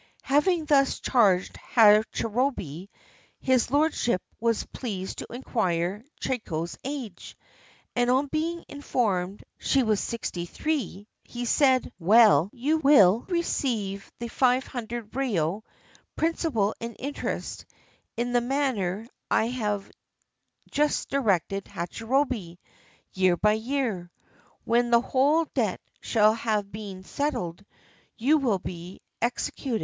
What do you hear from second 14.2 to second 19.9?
five hundred ryo, principal and interest, in the maimer I have